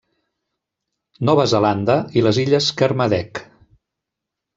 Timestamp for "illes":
2.45-2.71